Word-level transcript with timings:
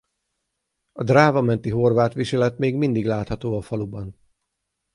A 0.91 1.03
Dráva-menti 1.03 1.69
horvát 1.69 2.13
viselet 2.13 2.57
még 2.57 2.75
mindig 2.75 3.05
látható 3.05 3.57
a 3.57 3.61
faluban. 3.61 4.19